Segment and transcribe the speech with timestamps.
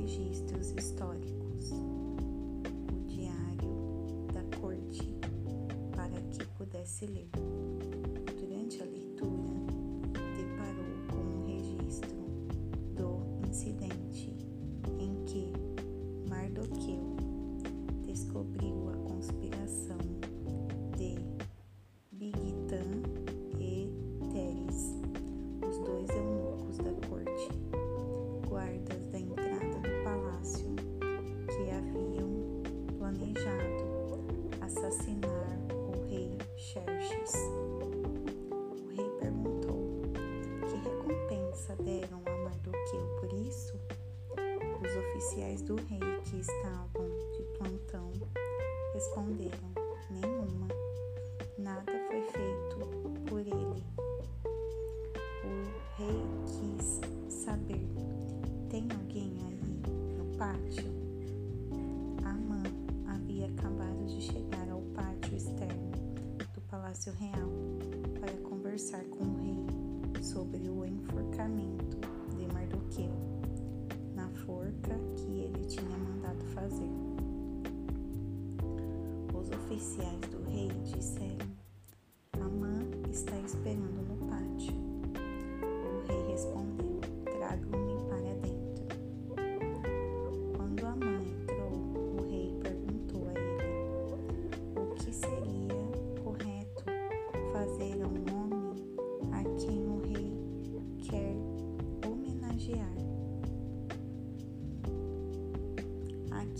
[0.00, 5.14] registros históricos o diário da corte
[5.94, 7.28] para que pudesse ler.
[8.38, 9.60] Durante a leitura,
[10.36, 12.16] deparou com um registro
[12.96, 14.34] do incidente
[14.98, 15.52] em que
[16.26, 17.16] Mardoqueu
[18.06, 20.09] descobriu a conspiração
[45.40, 48.12] oficiais do rei que estavam de plantão
[48.92, 49.70] responderam:
[50.10, 50.68] Nenhuma.
[51.58, 53.84] Nada foi feito por ele.
[55.44, 57.00] O rei quis
[57.32, 57.86] saber:
[58.68, 60.90] Tem alguém aí no pátio?
[62.24, 62.62] Amã
[63.08, 65.90] havia acabado de chegar ao pátio externo
[66.54, 67.50] do Palácio Real
[68.20, 71.96] para conversar com o rei sobre o enforcamento
[72.36, 73.29] de Mardoqueu
[74.46, 76.90] forca que ele tinha mandado fazer.
[79.34, 81.48] Os oficiais do rei disseram:
[82.40, 82.74] Amã
[83.10, 83.99] está esperando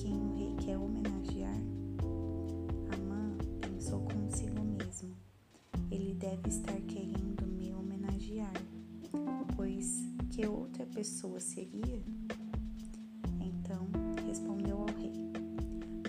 [0.00, 1.60] quem o rei quer homenagear?
[2.90, 5.14] Amã pensou consigo mesmo.
[5.90, 8.54] Ele deve estar querendo me homenagear,
[9.54, 12.02] pois que outra pessoa seria?
[13.40, 13.90] Então
[14.26, 15.12] respondeu ao rei: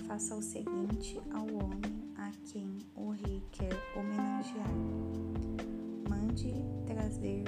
[0.07, 4.73] Faça o seguinte ao homem a quem o rei quer homenagear.
[6.09, 6.53] Mande
[6.85, 7.43] trazer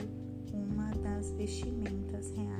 [0.52, 2.53] uma das vestimentas reais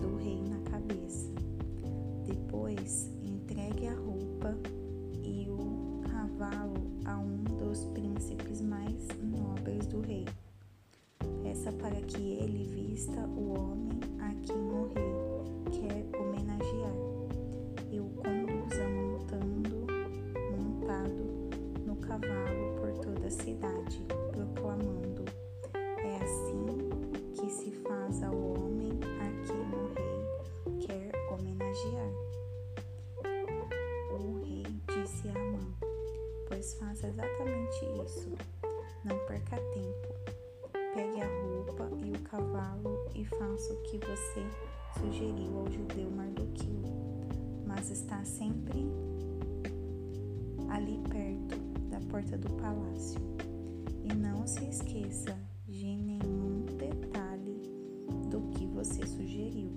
[0.00, 1.30] do rei na cabeça.
[2.26, 4.56] Depois entregue a roupa
[5.22, 10.26] e o cavalo a um dos príncipes mais nobres do rei.
[11.42, 13.81] Peça para que ele vista o homem
[36.78, 38.30] Faça exatamente isso.
[39.04, 40.14] Não perca tempo.
[40.94, 44.44] Pegue a roupa e o cavalo e faça o que você
[44.98, 46.82] sugeriu ao judeu Mardoqueu,
[47.66, 48.86] mas está sempre
[50.68, 53.20] ali perto da porta do palácio.
[54.04, 57.62] E não se esqueça de nenhum detalhe
[58.28, 59.70] do que você sugeriu.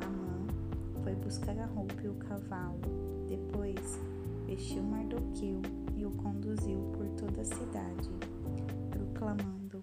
[0.00, 0.46] Amã
[1.02, 2.80] foi buscar a roupa e o cavalo.
[3.26, 3.98] Depois
[4.54, 5.60] vestiu Mardoqueu
[5.96, 8.08] e o conduziu por toda a cidade,
[8.88, 9.82] proclamando: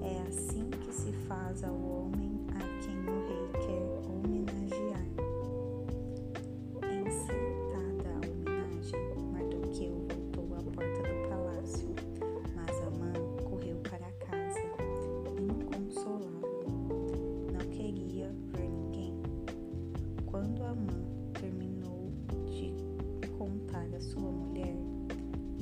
[0.00, 4.09] É assim que se faz ao homem a quem o rei quer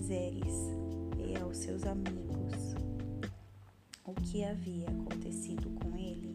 [0.08, 0.72] Zeres,
[1.18, 2.74] e aos seus amigos
[4.06, 6.34] o que havia acontecido com ele,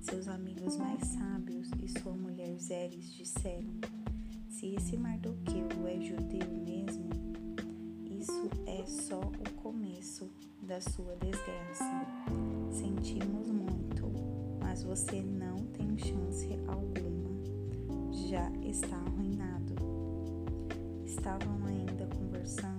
[0.00, 3.74] seus amigos mais sábios e sua mulher Zeres disseram:
[4.48, 7.10] Se esse Mardoqueu é judeu mesmo,
[8.08, 10.30] isso é só o começo
[10.62, 12.06] da sua desgraça.
[12.70, 14.12] Sentimos muito,
[14.60, 17.30] mas você não tem chance alguma.
[18.28, 19.74] Já está arruinado.
[21.04, 22.77] Estavam ainda conversando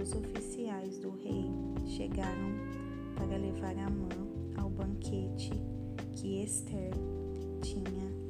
[0.00, 1.50] os oficiais do rei
[1.86, 2.54] chegaram
[3.16, 5.50] para levar a mão ao banquete
[6.14, 6.92] que Esther
[7.60, 8.27] tinha.